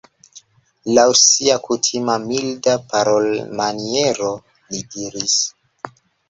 [0.97, 4.31] Laŭ sia kutima milda parolmaniero
[4.73, 5.37] li diris: